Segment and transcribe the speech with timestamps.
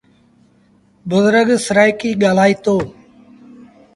[1.09, 2.63] بزرگ سرآئيڪيٚ ڳآلآئيٚتو۔